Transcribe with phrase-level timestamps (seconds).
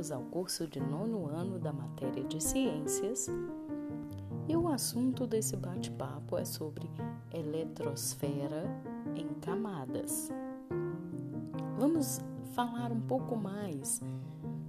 [0.00, 3.28] bem-vindos ao curso de nono ano da matéria de ciências.
[4.48, 6.90] E o assunto desse bate-papo é sobre
[7.30, 8.64] eletrosfera
[9.14, 10.30] em camadas.
[11.78, 12.20] Vamos
[12.54, 14.00] falar um pouco mais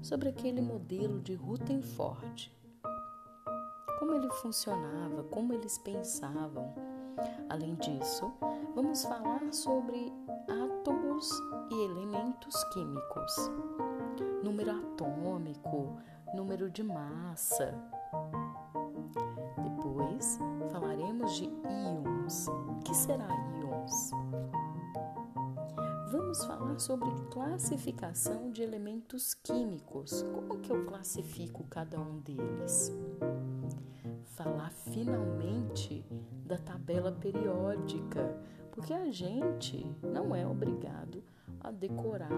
[0.02, 2.54] sobre aquele modelo de Rutherford.
[4.00, 6.74] Como ele funcionava, como eles pensavam.
[7.48, 8.30] Além disso,
[8.76, 10.12] vamos falar sobre
[10.50, 11.30] átomos
[11.72, 13.50] e elementos químicos
[14.44, 15.98] número atômico,
[16.34, 17.74] número de massa.
[19.64, 20.40] Depois
[20.72, 22.48] falaremos de íons.
[22.48, 23.28] O que será
[23.60, 24.12] íons?
[26.12, 30.24] Vamos falar sobre classificação de elementos químicos.
[30.24, 32.92] Como que eu classifico cada um deles?
[34.36, 36.06] Falar finalmente
[36.46, 38.38] da tabela periódica,
[38.72, 41.24] porque a gente não é obrigado
[41.62, 42.30] a decorar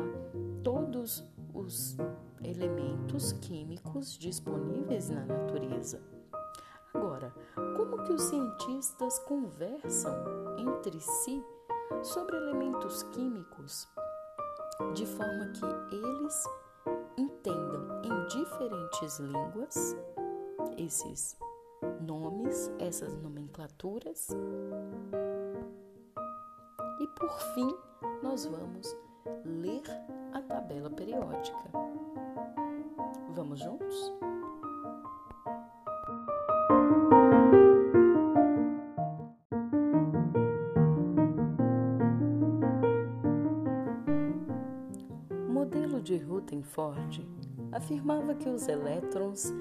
[0.63, 1.95] todos os
[2.43, 6.01] elementos químicos disponíveis na natureza.
[6.93, 7.33] Agora,
[7.77, 10.13] como que os cientistas conversam
[10.57, 11.43] entre si
[12.03, 13.87] sobre elementos químicos
[14.93, 16.43] de forma que eles
[17.17, 19.95] entendam em diferentes línguas
[20.77, 21.37] esses
[22.01, 24.29] nomes, essas nomenclaturas?
[26.99, 27.75] E por fim,
[28.21, 28.95] nós vamos
[29.45, 29.83] ler
[30.33, 31.69] a tabela periódica.
[33.35, 34.13] Vamos juntos?
[45.49, 47.27] Modelo de Rutherford
[47.71, 49.53] afirmava que os elétrons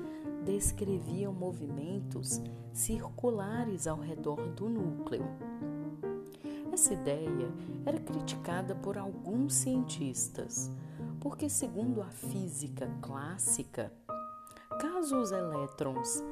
[0.44, 2.40] descreviam movimentos
[2.72, 5.24] circulares ao redor do núcleo
[6.82, 7.48] essa ideia
[7.86, 10.68] era criticada por alguns cientistas,
[11.20, 13.92] porque, segundo a física clássica,
[14.80, 16.24] caso os elétrons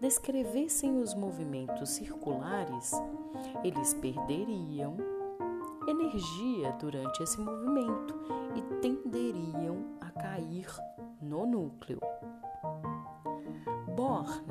[0.00, 2.90] descrevessem os movimentos circulares,
[3.62, 4.96] eles perderiam
[5.86, 8.14] energia durante esse movimento
[8.56, 10.68] e tenderiam a cair
[11.20, 12.00] no núcleo.
[13.94, 14.42] Born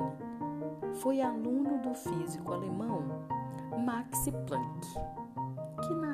[1.00, 3.26] foi aluno do físico alemão
[3.84, 5.17] Max Planck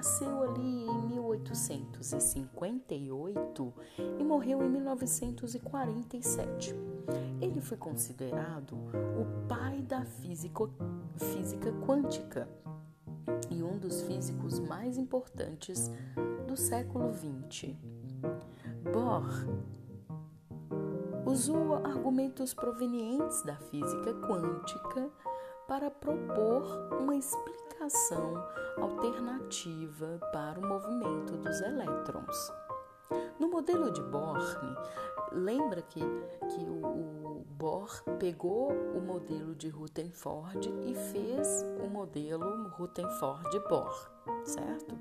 [0.04, 3.74] nasceu ali em 1858
[4.20, 6.74] e morreu em 1947.
[7.40, 10.68] Ele foi considerado o pai da física,
[11.16, 12.46] física quântica
[13.48, 15.90] e um dos físicos mais importantes
[16.46, 17.74] do século XX.
[18.92, 19.24] Bohr
[21.24, 25.10] usou argumentos provenientes da física quântica
[25.66, 26.64] para propor
[27.00, 28.34] uma explicação
[28.76, 32.52] alternativa para o movimento dos elétrons.
[33.38, 34.40] No modelo de Bohr,
[35.32, 42.68] lembra que, que o, o Bohr pegou o modelo de Rutherford e fez o modelo
[42.70, 44.10] Rutherford-Bohr,
[44.44, 44.96] certo?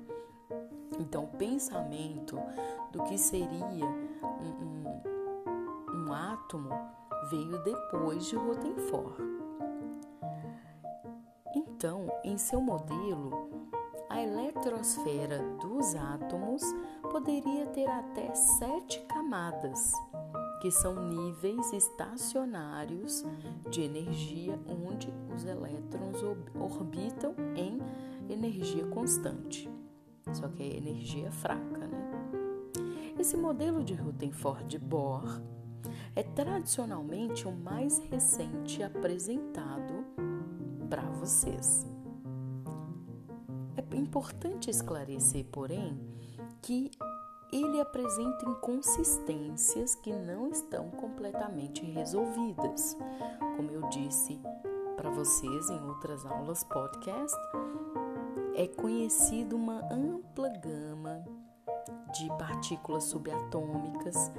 [0.98, 2.38] Então, o pensamento
[2.92, 5.02] do que seria um,
[5.94, 6.70] um, um átomo
[7.30, 9.43] veio depois de Rutherford.
[11.66, 13.50] Então, em seu modelo,
[14.08, 16.62] a eletrosfera dos átomos
[17.10, 19.92] poderia ter até sete camadas,
[20.60, 23.24] que são níveis estacionários
[23.70, 26.22] de energia onde os elétrons
[26.54, 27.80] orbitam em
[28.32, 29.70] energia constante.
[30.32, 32.04] Só que é energia fraca, né?
[33.18, 35.40] Esse modelo de Rutherford-Bohr
[36.16, 40.04] é tradicionalmente o mais recente apresentado
[40.88, 41.86] para vocês.
[43.76, 45.98] É importante esclarecer, porém,
[46.62, 46.90] que
[47.52, 52.96] ele apresenta inconsistências que não estão completamente resolvidas.
[53.56, 54.40] Como eu disse
[54.96, 57.36] para vocês em outras aulas podcast,
[58.54, 61.24] é conhecida uma ampla gama
[62.12, 64.32] de partículas subatômicas,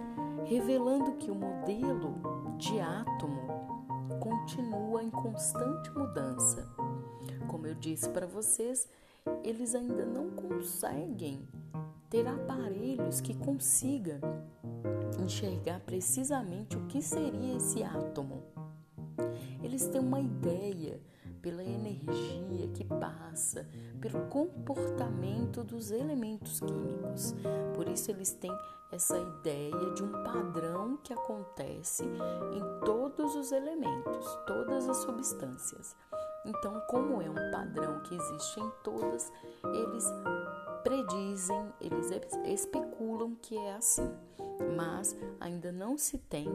[0.46, 2.16] revelando que o modelo
[2.58, 3.55] de átomo
[4.46, 6.72] continua em constante mudança.
[7.48, 8.88] Como eu disse para vocês,
[9.44, 11.50] eles ainda não conseguem
[12.12, 14.20] ter aparelhos que consigam
[15.20, 18.44] enxergar precisamente o que seria esse átomo.
[19.64, 21.02] Eles têm uma ideia
[21.46, 23.70] pela energia que passa,
[24.02, 27.36] pelo comportamento dos elementos químicos.
[27.76, 28.52] Por isso eles têm
[28.92, 35.96] essa ideia de um padrão que acontece em todos os elementos, todas as substâncias.
[36.48, 39.32] Então, como é um padrão que existe em todas,
[39.66, 40.12] eles
[40.84, 42.10] predizem, eles
[42.46, 44.12] especulam que é assim,
[44.76, 46.48] mas ainda não se tem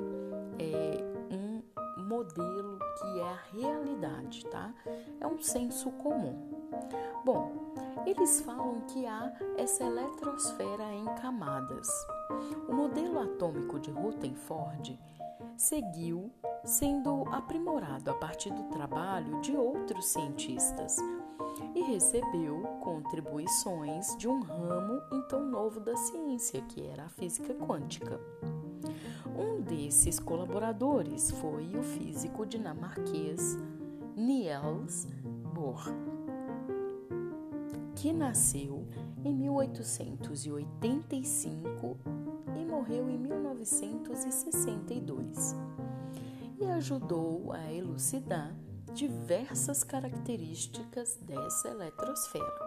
[0.59, 1.10] é,
[2.11, 4.75] modelo que é a realidade, tá?
[5.21, 6.37] É um senso comum.
[7.25, 7.53] Bom,
[8.05, 11.89] eles falam que há essa eletrosfera em camadas.
[12.69, 14.99] O modelo atômico de Rutherford
[15.57, 16.33] seguiu
[16.65, 20.97] sendo aprimorado a partir do trabalho de outros cientistas
[21.77, 28.19] e recebeu contribuições de um ramo então novo da ciência, que era a física quântica.
[29.41, 33.57] Um desses colaboradores foi o físico dinamarquês
[34.15, 35.09] Niels
[35.55, 35.83] Bohr,
[37.97, 38.87] que nasceu
[39.25, 41.97] em 1885
[42.55, 45.57] e morreu em 1962
[46.61, 48.55] e ajudou a elucidar
[48.93, 52.61] diversas características dessa eletrosfera,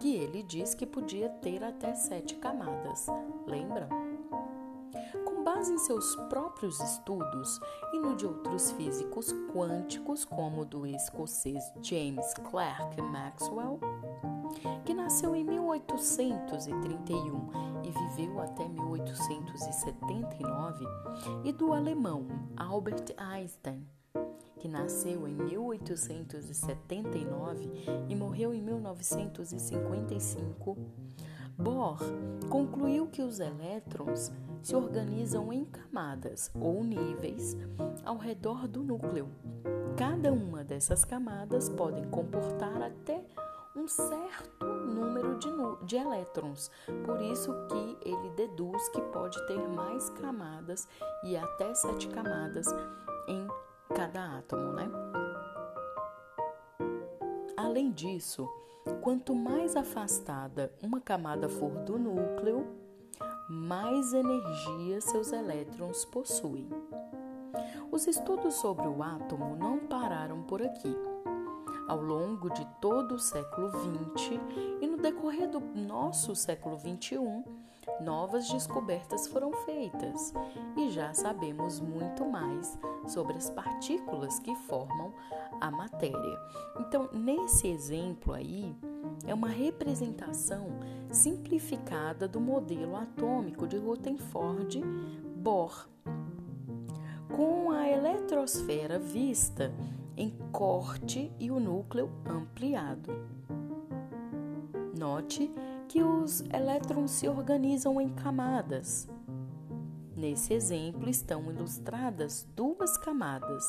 [0.00, 3.06] que ele diz que podia ter até sete camadas.
[3.46, 4.03] Lembra?
[5.64, 7.58] Com base em seus próprios estudos
[7.94, 13.80] e no de outros físicos quânticos, como o do escocês James Clerk Maxwell,
[14.84, 20.84] que nasceu em 1831 e viveu até 1879,
[21.44, 22.26] e do alemão
[22.58, 23.88] Albert Einstein,
[24.58, 27.70] que nasceu em 1879
[28.10, 30.76] e morreu em 1955,
[31.56, 31.98] Bohr
[32.50, 34.30] concluiu que os elétrons
[34.64, 37.54] se organizam em camadas ou níveis
[38.02, 39.28] ao redor do núcleo.
[39.94, 43.22] Cada uma dessas camadas podem comportar até
[43.76, 45.48] um certo número de,
[45.84, 46.70] de elétrons.
[47.04, 50.88] Por isso que ele deduz que pode ter mais camadas
[51.22, 52.66] e até sete camadas
[53.28, 53.46] em
[53.94, 54.88] cada átomo, né?
[57.54, 58.48] Além disso,
[59.02, 62.83] quanto mais afastada uma camada for do núcleo,
[63.48, 66.68] mais energia seus elétrons possuem.
[67.90, 70.96] Os estudos sobre o átomo não pararam por aqui.
[71.86, 74.40] Ao longo de todo o século XX
[74.80, 77.44] e no decorrer do nosso século XXI,
[78.00, 80.32] novas descobertas foram feitas
[80.76, 85.12] e já sabemos muito mais sobre as partículas que formam
[85.60, 86.38] a matéria.
[86.80, 88.74] Então, nesse exemplo aí,
[89.26, 90.68] é uma representação
[91.10, 94.82] simplificada do modelo atômico de Rutherford
[95.36, 95.88] Bohr,
[97.34, 99.72] com a eletrosfera vista
[100.16, 103.12] em corte e o núcleo ampliado.
[104.96, 105.50] Note
[105.88, 109.08] que os elétrons se organizam em camadas.
[110.16, 113.64] Nesse exemplo estão ilustradas duas camadas,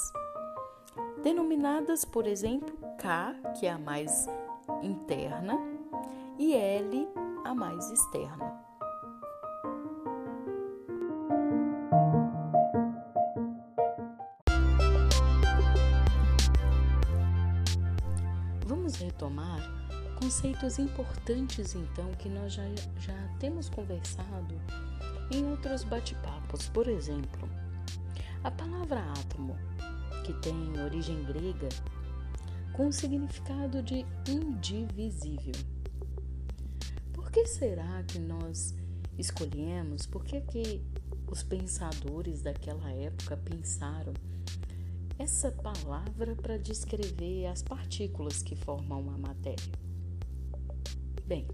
[1.24, 4.28] denominadas, por exemplo, K, que é a mais
[4.82, 5.58] interna,
[6.38, 7.08] e L,
[7.44, 8.66] a mais externa.
[18.66, 19.60] Vamos retomar
[20.20, 22.64] conceitos importantes, então, que nós já,
[23.00, 24.56] já temos conversado
[25.32, 26.70] em outros bate-papos.
[26.70, 27.48] Por exemplo,
[28.44, 29.56] a palavra átomo,
[30.24, 31.70] que tem origem grega,
[32.76, 35.54] com o significado de indivisível.
[37.14, 38.76] Por que será que nós
[39.18, 40.06] escolhemos?
[40.06, 40.82] Por que, que
[41.28, 44.14] os pensadores daquela época pensaram
[45.18, 49.74] essa palavra para descrever as partículas que formam a matéria?
[51.26, 51.48] Bem,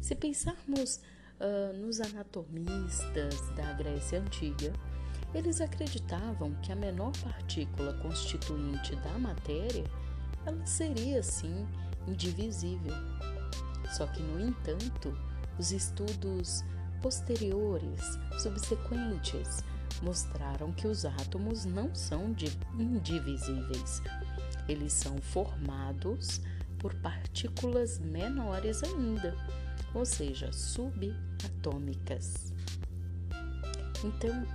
[0.00, 0.96] se pensarmos
[1.38, 4.72] uh, nos anatomistas da Grécia Antiga,
[5.32, 9.84] eles acreditavam que a menor partícula constituinte da matéria
[10.46, 11.66] ela seria sim
[12.06, 12.94] indivisível.
[13.92, 15.16] Só que, no entanto,
[15.58, 16.64] os estudos
[17.02, 19.64] posteriores, subsequentes,
[20.02, 22.34] mostraram que os átomos não são
[22.78, 24.02] indivisíveis.
[24.68, 26.40] Eles são formados
[26.78, 29.36] por partículas menores ainda,
[29.92, 32.52] ou seja, subatômicas.
[34.04, 34.46] Então,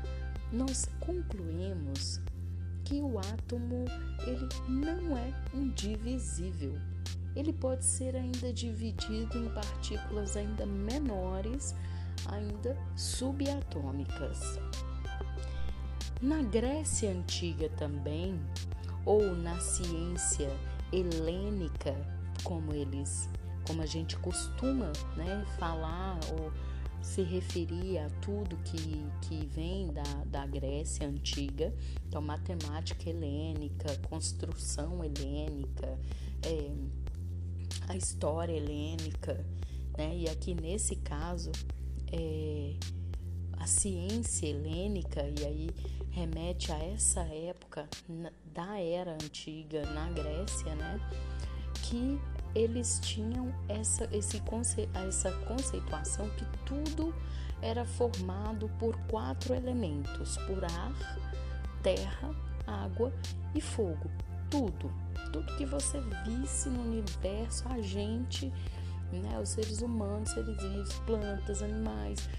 [0.51, 2.21] nós concluímos
[2.85, 3.85] que o átomo
[4.25, 6.77] ele não é indivisível.
[7.35, 11.75] Ele pode ser ainda dividido em partículas ainda menores,
[12.27, 14.59] ainda subatômicas.
[16.21, 18.39] Na Grécia antiga também,
[19.03, 20.49] ou na ciência
[20.93, 21.93] helênica,
[22.43, 23.29] como eles,
[23.67, 26.51] como a gente costuma né, falar ou
[27.05, 31.71] se referir a tudo que, que vem da, da Grécia antiga,
[32.07, 35.99] então matemática helênica, construção helênica,
[36.43, 36.71] é,
[37.87, 39.45] a história helênica,
[39.95, 40.17] né?
[40.17, 41.51] E aqui nesse caso,
[42.11, 42.73] é,
[43.59, 45.69] a ciência helênica, e aí
[46.09, 47.87] remete a essa época
[48.51, 50.99] da era antiga na Grécia, né?
[51.83, 52.19] Que
[52.55, 54.41] eles tinham essa, esse
[54.93, 57.13] essa conceituação que tudo
[57.61, 60.93] era formado por quatro elementos: por ar,
[61.83, 62.33] terra,
[62.65, 63.13] água
[63.53, 64.09] e fogo.
[64.49, 64.91] Tudo,
[65.33, 68.53] tudo que você visse no universo, a gente,
[69.11, 72.29] né, os seres humanos, seres vivos, plantas, animais,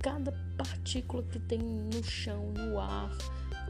[0.00, 3.10] cada partícula que tem no chão, no ar,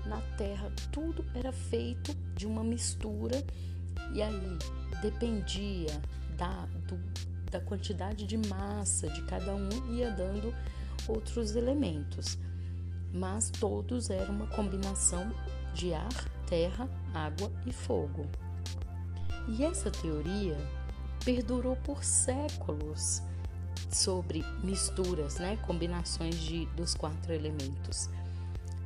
[0.04, 3.42] na terra, tudo era feito de uma mistura
[4.12, 4.58] e aí
[5.00, 6.00] dependia
[6.36, 6.98] da, do,
[7.50, 10.54] da quantidade de massa de cada um, ia dando
[11.08, 12.38] outros elementos,
[13.12, 15.32] mas todos eram uma combinação
[15.72, 18.26] de ar, terra, água e fogo.
[19.48, 20.56] E essa teoria
[21.24, 23.22] perdurou por séculos
[23.90, 28.08] sobre misturas, né, combinações de, dos quatro elementos,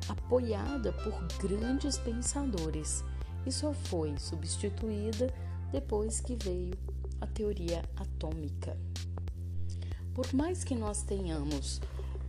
[0.07, 3.03] apoiada por grandes pensadores
[3.45, 5.33] e só foi substituída
[5.71, 6.73] depois que veio
[7.21, 8.77] a teoria atômica.
[10.13, 11.79] Por mais que nós tenhamos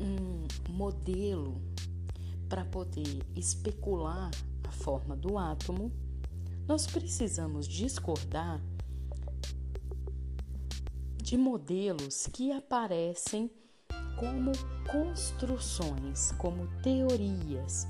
[0.01, 1.61] um modelo
[2.49, 4.31] para poder especular
[4.69, 5.93] a forma do átomo,
[6.67, 8.61] nós precisamos discordar
[11.17, 13.51] de modelos que aparecem
[14.19, 14.53] como
[14.91, 17.87] construções, como teorias.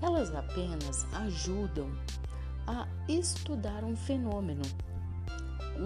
[0.00, 1.90] Elas apenas ajudam
[2.66, 4.62] a estudar um fenômeno.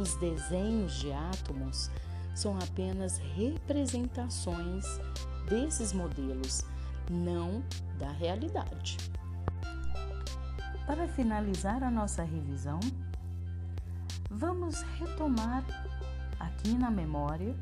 [0.01, 1.91] Os desenhos de átomos
[2.35, 4.87] são apenas representações
[5.49, 6.65] desses modelos,
[7.11, 7.63] não
[7.99, 8.97] da realidade.
[10.87, 12.81] Para finalizar a nossa revisão,
[14.31, 15.65] vamos retomar
[16.39, 17.55] aqui na memória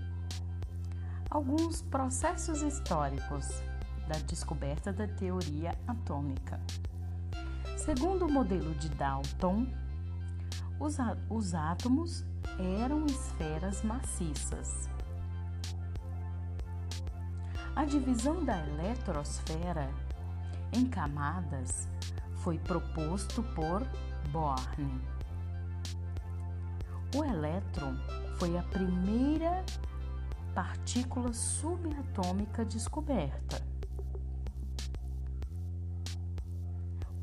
[1.31, 3.47] alguns processos históricos
[4.07, 6.59] da descoberta da teoria atômica.
[7.79, 9.67] Segundo o modelo de Dalton,
[10.81, 10.97] os,
[11.31, 12.25] os átomos
[12.83, 14.91] eram esferas maciças.
[17.77, 19.89] A divisão da eletrosfera
[20.73, 21.89] em camadas
[22.43, 23.87] foi proposto por
[24.33, 25.01] Born.
[27.15, 27.95] O elétron
[28.39, 29.65] foi a primeira
[30.53, 33.68] partícula subatômica descoberta.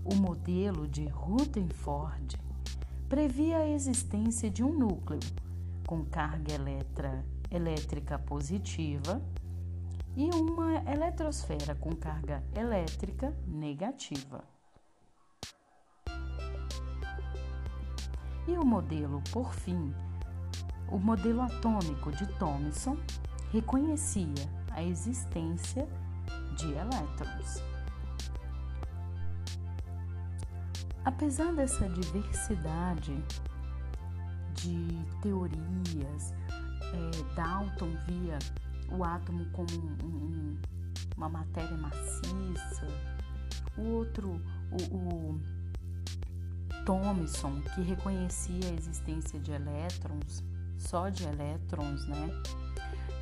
[0.06, 2.38] O modelo de Rutherford
[3.10, 5.20] previa a existência de um núcleo
[5.88, 9.20] com carga eletra, elétrica positiva
[10.16, 14.44] e uma eletrosfera com carga elétrica negativa.
[18.48, 19.92] E o modelo, por fim,
[20.92, 22.96] o modelo atômico de Thomson
[23.52, 24.28] reconhecia
[24.70, 25.90] a existência
[26.56, 27.75] de elétrons.
[31.06, 33.24] Apesar dessa diversidade
[34.56, 36.34] de teorias,
[36.82, 38.40] é, Dalton via
[38.92, 40.58] o átomo como um, um,
[41.16, 42.88] uma matéria maciça,
[43.78, 45.42] o outro, o, o
[46.86, 50.44] Thomson, que reconhecia a existência de elétrons,
[50.76, 52.30] só de elétrons, né?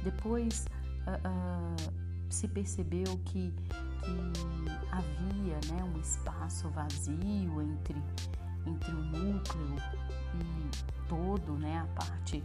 [0.06, 0.66] Depois
[1.06, 1.94] uh, uh,
[2.30, 3.54] se percebeu que
[4.03, 8.01] que havia né, um espaço vazio entre,
[8.65, 9.75] entre o núcleo
[10.36, 12.43] e todo, né, a parte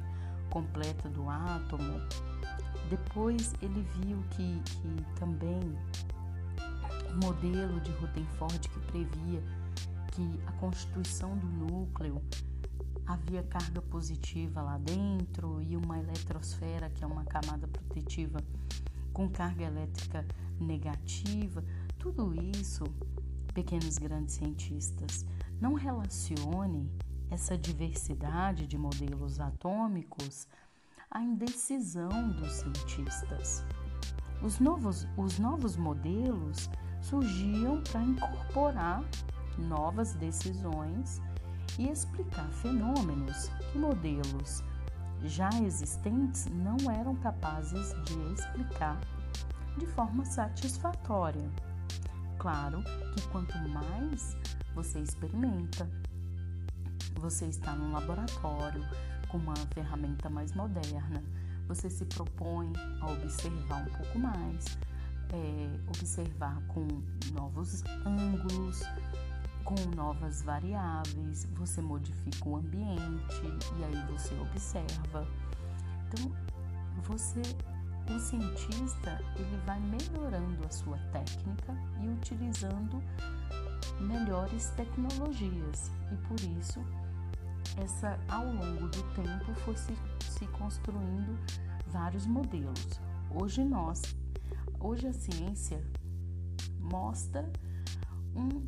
[0.50, 2.00] completa do átomo.
[2.88, 5.60] Depois ele viu que, que também
[7.12, 9.42] o modelo de Rutherford que previa
[10.12, 12.22] que a constituição do núcleo
[13.06, 18.38] havia carga positiva lá dentro e uma eletrosfera, que é uma camada protetiva
[19.12, 20.26] com carga elétrica
[20.60, 21.64] negativa,
[21.98, 22.84] tudo isso,
[23.54, 25.26] pequenos grandes cientistas,
[25.60, 26.90] não relacione
[27.30, 30.46] essa diversidade de modelos atômicos
[31.10, 33.64] à indecisão dos cientistas.
[34.42, 39.04] Os novos, os novos modelos surgiam para incorporar
[39.58, 41.20] novas decisões
[41.78, 44.62] e explicar fenômenos que modelos
[45.24, 49.00] já existentes não eram capazes de explicar
[49.76, 51.50] de forma satisfatória.
[52.38, 52.82] Claro
[53.14, 54.36] que quanto mais
[54.74, 55.90] você experimenta,
[57.18, 58.82] você está num laboratório
[59.28, 61.22] com uma ferramenta mais moderna,
[61.66, 64.78] você se propõe a observar um pouco mais,
[65.32, 66.86] é, observar com
[67.32, 68.82] novos ângulos,
[69.64, 73.42] com novas variáveis, você modifica o ambiente
[73.78, 75.26] e aí você observa.
[76.06, 76.32] Então,
[77.02, 77.42] você,
[78.14, 83.02] o cientista, ele vai melhorando a sua técnica e utilizando
[84.00, 86.80] melhores tecnologias e por isso
[87.76, 91.38] essa ao longo do tempo foi se, se construindo
[91.86, 93.00] vários modelos.
[93.30, 94.02] Hoje nós,
[94.80, 95.84] hoje a ciência
[96.80, 97.50] mostra
[98.34, 98.66] um,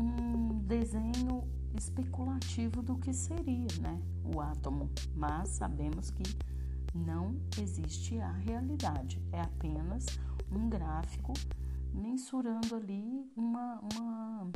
[0.00, 1.44] um desenho
[1.76, 4.00] especulativo do que seria, né,
[4.34, 6.22] o átomo, mas sabemos que
[6.94, 10.06] não existe a realidade, é apenas
[10.50, 11.32] um gráfico
[11.92, 14.50] mensurando ali uma, uma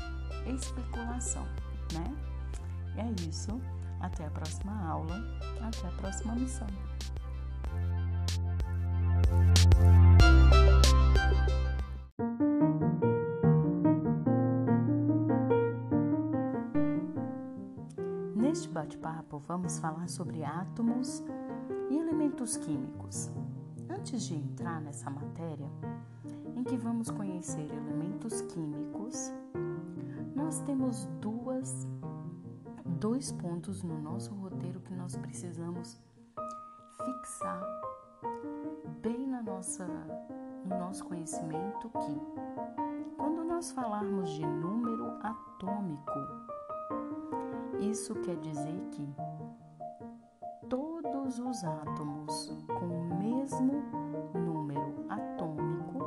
[0.46, 1.44] especulação,
[1.92, 2.34] né?
[2.96, 3.60] É isso.
[4.00, 5.16] Até a próxima aula.
[5.60, 6.66] Até a próxima missão.
[18.36, 21.22] Neste bate-papo, vamos falar sobre átomos
[21.90, 23.30] e elementos químicos.
[23.88, 25.68] Antes de entrar nessa matéria,
[26.56, 29.32] em que vamos conhecer elementos químicos,
[30.34, 31.86] nós temos duas
[33.04, 36.00] dois pontos no nosso roteiro que nós precisamos
[36.96, 37.62] fixar
[39.02, 39.86] bem na nossa,
[40.64, 46.12] no nosso conhecimento que quando nós falarmos de número atômico,
[47.80, 49.06] isso quer dizer que
[51.24, 53.82] todos os átomos com o mesmo
[54.34, 55.98] número atômico,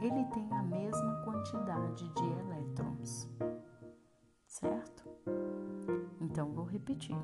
[0.00, 3.28] ele tem a mesma quantidade de elétrons
[4.46, 5.04] certo?
[6.20, 7.16] Então vou repetir.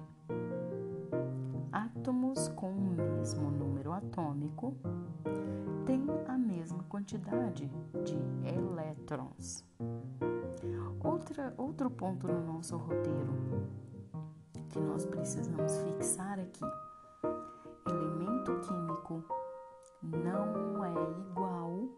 [1.71, 4.77] Átomos com o mesmo número atômico
[5.87, 7.71] têm a mesma quantidade
[8.05, 8.19] de
[8.53, 9.65] elétrons.
[11.05, 13.33] Outra, outro ponto no nosso roteiro
[14.73, 16.65] que nós precisamos fixar aqui:
[17.87, 19.25] elemento químico
[20.03, 21.89] não é igual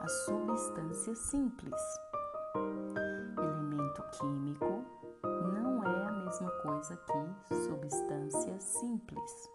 [0.00, 1.82] a substância simples
[3.88, 4.84] elemento químico
[5.22, 9.50] não é a mesma coisa que substância simples.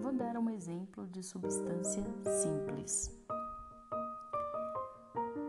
[0.00, 3.12] Vou dar um exemplo de substância simples.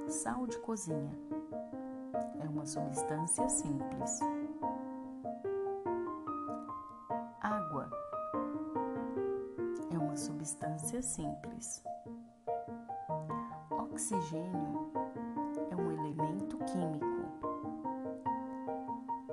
[0.07, 1.17] Sal de cozinha
[2.39, 4.19] é uma substância simples.
[10.97, 11.83] Substância simples.
[13.69, 14.91] Oxigênio
[15.71, 17.17] é um elemento químico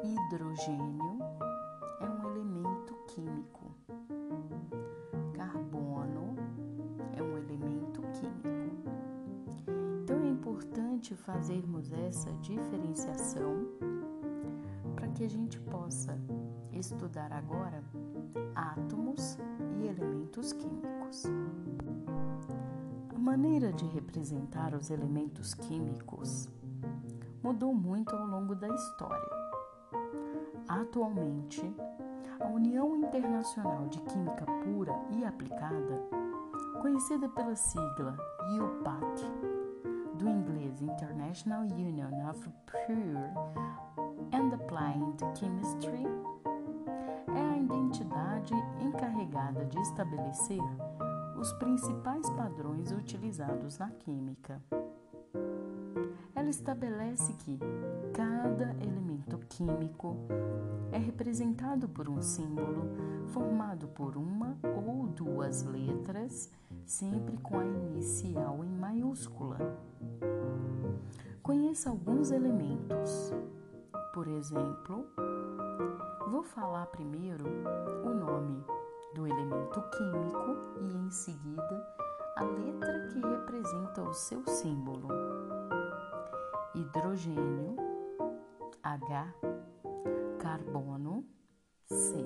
[0.03, 1.19] hidrogênio
[2.01, 3.75] é um elemento químico.
[5.33, 6.37] Carbono
[7.17, 8.49] é um elemento químico.
[10.03, 13.67] Então é importante fazermos essa diferenciação
[14.95, 16.19] para que a gente possa
[16.73, 17.83] estudar agora
[18.55, 19.04] átomos
[19.95, 21.25] elementos químicos.
[23.15, 26.49] A maneira de representar os elementos químicos
[27.43, 29.31] mudou muito ao longo da história.
[30.69, 31.63] Atualmente,
[32.41, 36.03] a União Internacional de Química Pura e Aplicada,
[36.81, 38.17] conhecida pela sigla
[38.51, 39.25] UPAC,
[40.17, 43.64] do inglês International Union of Pure
[49.75, 50.63] de estabelecer
[51.39, 54.63] os principais padrões utilizados na química.
[56.35, 57.59] Ela estabelece que
[58.13, 60.17] cada elemento químico
[60.93, 62.85] é representado por um símbolo
[63.29, 66.51] formado por uma ou duas letras,
[66.85, 69.59] sempre com a inicial em maiúscula.
[71.43, 73.33] Conheça alguns elementos.
[74.13, 75.07] Por exemplo,
[76.31, 77.45] vou falar primeiro
[78.05, 78.65] o nome
[79.15, 81.95] do elemento químico e em seguida
[82.37, 85.09] a letra que representa o seu símbolo.
[86.75, 87.77] Hidrogênio,
[88.83, 89.35] H,
[90.41, 91.25] carbono,
[91.87, 92.25] C,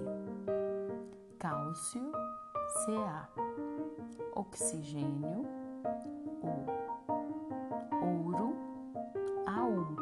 [1.39, 2.11] cálcio,
[2.87, 3.29] Ca,
[4.35, 5.45] oxigênio,
[6.43, 6.65] O,
[8.05, 8.55] ouro,
[9.47, 9.97] AU,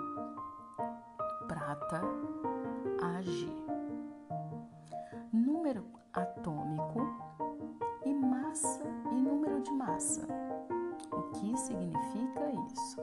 [1.49, 2.03] prata,
[9.87, 10.27] massa.
[11.13, 13.01] O que significa isso?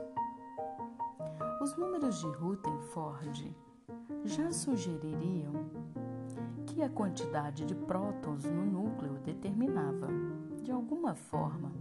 [1.62, 3.56] Os números de Rutherford
[4.24, 5.52] já sugeririam
[6.66, 10.08] que a quantidade de prótons no núcleo determinava,
[10.62, 11.72] de alguma forma,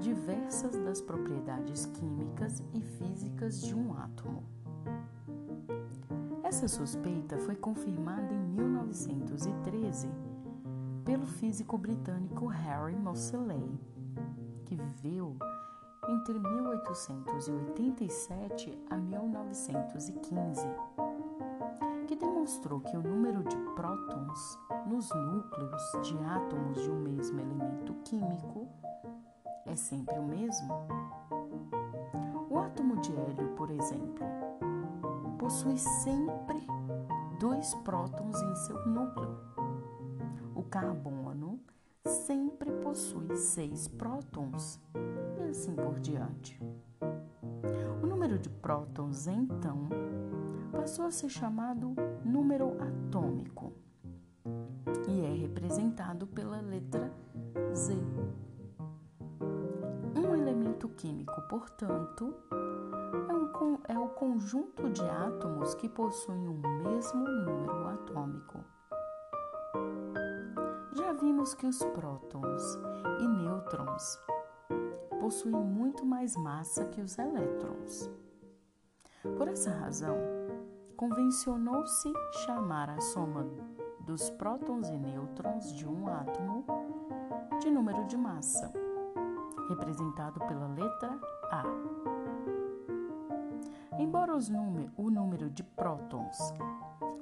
[0.00, 4.42] diversas das propriedades químicas e físicas de um átomo.
[6.42, 10.08] Essa suspeita foi confirmada em 1913
[11.04, 13.78] pelo físico britânico Harry Moseley,
[14.68, 15.36] que viveu
[16.06, 20.68] entre 1887 a 1915,
[22.06, 27.94] que demonstrou que o número de prótons nos núcleos de átomos de um mesmo elemento
[28.04, 28.68] químico
[29.64, 30.86] é sempre o mesmo.
[32.50, 34.26] O átomo de hélio, por exemplo,
[35.38, 36.60] possui sempre
[37.40, 39.38] dois prótons em seu núcleo.
[40.54, 41.17] O carbono
[42.08, 44.80] sempre possui seis prótons
[45.38, 46.60] e assim por diante.
[48.02, 49.88] O número de prótons, então,
[50.72, 51.94] passou a ser chamado
[52.24, 53.72] número atômico
[55.08, 57.12] e é representado pela letra
[57.74, 57.94] Z.
[60.16, 62.34] Um elemento químico, portanto,
[63.86, 68.77] é o conjunto de átomos que possuem o mesmo número atômico.
[71.20, 72.78] Vimos que os prótons
[73.20, 74.20] e nêutrons
[75.18, 78.08] possuem muito mais massa que os elétrons.
[79.36, 80.16] Por essa razão,
[80.96, 82.12] convencionou-se
[82.44, 83.44] chamar a soma
[84.06, 86.64] dos prótons e nêutrons de um átomo
[87.60, 88.72] de número de massa,
[89.68, 91.18] representado pela letra
[91.50, 91.64] A.
[93.98, 94.34] Embora
[94.96, 96.38] o número de prótons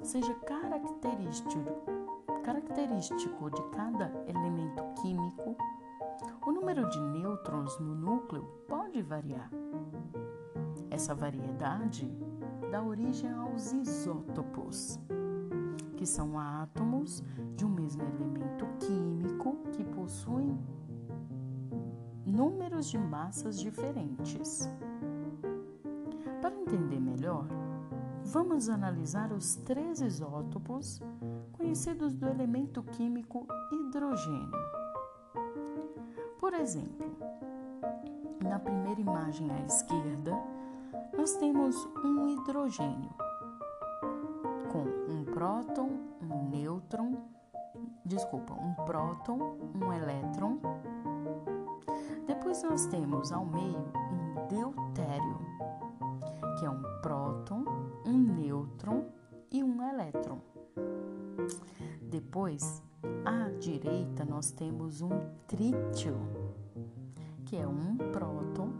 [0.03, 1.96] seja característico,
[2.47, 5.57] característico de cada elemento químico,
[6.45, 9.51] o número de nêutrons no núcleo pode variar.
[10.89, 12.09] Essa variedade
[12.71, 14.97] dá origem aos isótopos,
[15.97, 17.21] que são átomos
[17.57, 20.57] de um mesmo elemento químico que possuem
[22.25, 24.69] números de massas diferentes
[26.67, 27.47] entender melhor,
[28.25, 31.01] vamos analisar os três isótopos
[31.67, 34.49] conhecidos do elemento químico hidrogênio.
[36.39, 37.11] Por exemplo,
[38.41, 40.31] na primeira imagem à esquerda,
[41.17, 41.75] nós temos
[42.05, 43.09] um hidrogênio
[44.71, 45.89] com um próton,
[46.21, 47.17] um nêutron,
[48.05, 50.59] desculpa, um próton, um elétron.
[52.25, 55.37] Depois nós temos ao meio um deutério
[56.57, 57.65] que é um próton,
[58.05, 59.03] um nêutron
[59.51, 60.39] e um elétron.
[62.37, 62.83] Depois,
[63.25, 65.09] à direita, nós temos um
[65.47, 66.15] trítio,
[67.43, 68.73] que é um próton,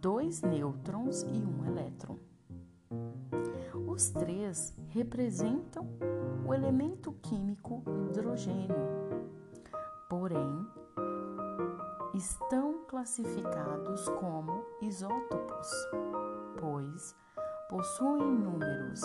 [0.00, 2.18] dois nêutrons e um elétron.
[3.86, 5.86] Os três representam
[6.44, 8.74] o elemento químico hidrogênio,
[10.10, 10.66] porém,
[12.12, 15.70] estão classificados como isótopos
[16.58, 17.14] pois
[17.68, 19.00] possuem números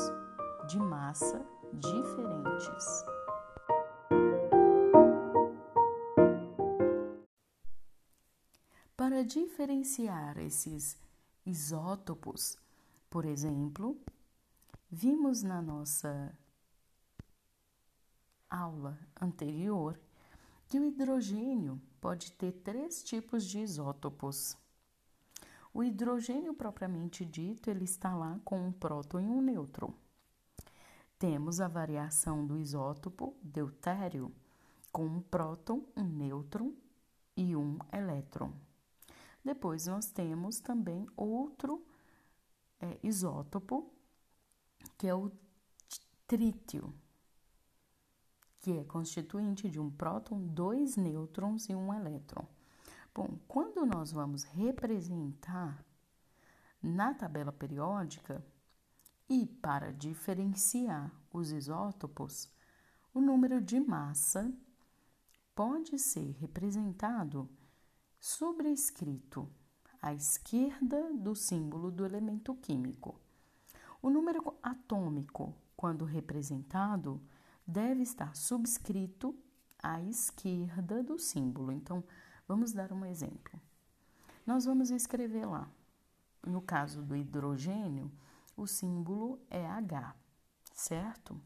[0.67, 3.18] de massa diferentes.
[9.19, 10.97] Para diferenciar esses
[11.45, 12.58] isótopos,
[13.10, 13.99] por exemplo,
[14.89, 16.34] vimos na nossa
[18.49, 19.99] aula anterior
[20.69, 24.55] que o hidrogênio pode ter três tipos de isótopos.
[25.73, 29.93] O hidrogênio propriamente dito, ele está lá com um próton e um nêutron.
[31.17, 34.34] Temos a variação do isótopo deutério
[34.93, 36.71] com um próton, um nêutron
[37.36, 38.53] e um elétron.
[39.43, 41.86] Depois nós temos também outro
[42.80, 43.91] é, isótopo,
[44.97, 45.32] que é o
[46.28, 46.93] trítio,
[48.60, 52.45] que é constituinte de um próton, dois nêutrons e um elétron.
[53.13, 55.84] Bom, quando nós vamos representar
[56.82, 58.45] na tabela periódica
[59.28, 62.49] e para diferenciar os isótopos,
[63.13, 64.54] o número de massa
[65.56, 67.49] pode ser representado
[68.19, 69.49] sobrescrito
[70.01, 73.19] à esquerda do símbolo do elemento químico.
[74.01, 77.21] O número atômico, quando representado,
[77.65, 79.36] deve estar subscrito
[79.82, 81.71] à esquerda do símbolo.
[81.71, 82.03] Então,
[82.49, 83.62] Vamos dar um exemplo.
[84.43, 85.69] Nós vamos escrever lá.
[86.43, 88.12] No caso do hidrogênio,
[88.58, 90.15] o símbolo é H,
[90.73, 91.39] certo?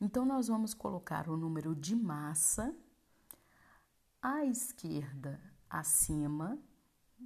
[0.00, 2.72] Então, nós vamos colocar o número de massa
[4.20, 6.58] à esquerda acima,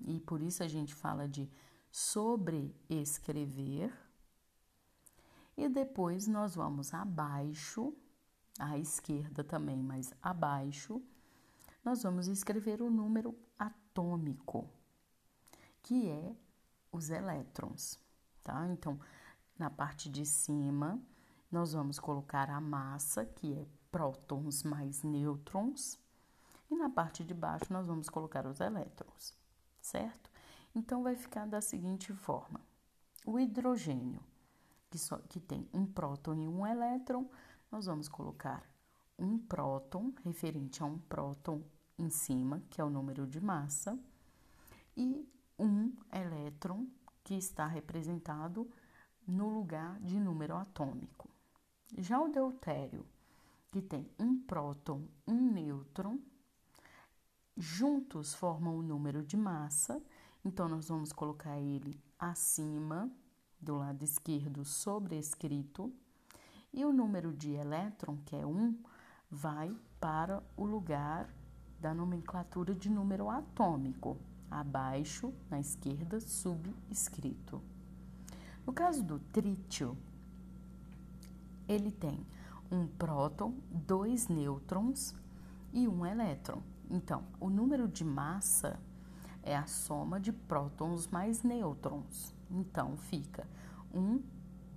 [0.06, 1.50] e por isso a gente fala de
[1.90, 3.92] sobreescrever.
[5.56, 7.94] E depois nós vamos abaixo,
[8.58, 11.02] à esquerda também, mas abaixo,
[11.84, 14.68] nós vamos escrever o número atômico,
[15.82, 16.36] que é
[16.92, 17.98] os elétrons,
[18.42, 18.66] tá?
[18.68, 18.98] Então,
[19.58, 21.00] na parte de cima,
[21.50, 25.98] nós vamos colocar a massa, que é prótons mais nêutrons,
[26.70, 29.34] e na parte de baixo nós vamos colocar os elétrons,
[29.80, 30.30] certo?
[30.74, 32.60] Então, vai ficar da seguinte forma:
[33.26, 34.22] o hidrogênio,
[34.88, 37.28] que, só, que tem um próton e um elétron,
[37.70, 38.64] nós vamos colocar
[39.18, 41.62] um próton, referente a um próton
[41.98, 43.98] em cima, que é o número de massa,
[44.96, 45.28] e
[45.58, 46.86] um elétron,
[47.22, 48.68] que está representado
[49.26, 51.28] no lugar de número atômico.
[51.98, 53.04] Já o deutério,
[53.70, 56.18] que tem um próton, um nêutron,
[57.56, 60.02] juntos formam o número de massa,
[60.44, 63.10] então nós vamos colocar ele acima
[63.60, 65.92] do lado esquerdo sobrescrito,
[66.72, 68.78] e o número de elétron, que é 1,
[69.30, 71.28] vai para o lugar
[71.80, 74.18] da nomenclatura de número atômico,
[74.50, 77.62] abaixo, na esquerda, subscrito.
[78.66, 79.96] No caso do trítio,
[81.66, 82.26] ele tem
[82.70, 85.14] um próton, dois nêutrons
[85.72, 86.62] e um elétron.
[86.90, 88.78] Então, o número de massa
[89.44, 92.34] é a soma de prótons mais nêutrons.
[92.50, 93.46] Então, fica
[93.94, 94.20] um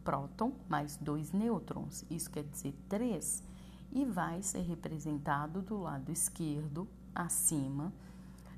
[0.04, 3.44] próton mais dois nêutrons, isso quer dizer três,
[3.92, 7.92] e vai ser representado do lado esquerdo, acima,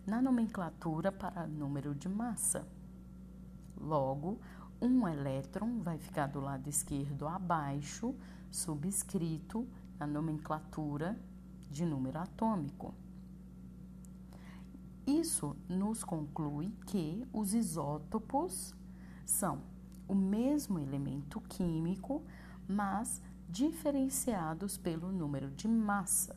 [0.05, 2.67] na nomenclatura para número de massa.
[3.77, 4.39] Logo,
[4.81, 8.13] um elétron vai ficar do lado esquerdo abaixo,
[8.51, 11.17] subscrito na nomenclatura
[11.69, 12.93] de número atômico.
[15.07, 18.73] Isso nos conclui que os isótopos
[19.23, 19.61] são
[20.07, 22.23] o mesmo elemento químico,
[22.67, 26.35] mas diferenciados pelo número de massa.